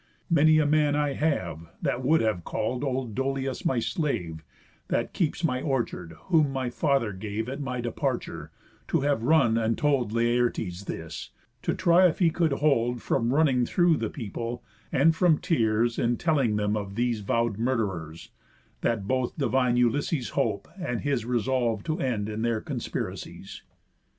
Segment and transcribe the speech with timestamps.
[0.31, 4.43] Many a man I have, That would have call'd old Dolius my slave,
[4.87, 8.49] (That keeps my orchard, whom my father gave At my departure)
[8.87, 11.29] to have run, and told Laertes this;
[11.61, 16.17] to try if he could hold From running through the people, and from tears, In
[16.17, 18.31] telling them of these vow'd murderers;
[18.81, 23.61] That both divine Ulysses' hope, and his, Resolv'd to end in their conspiracies."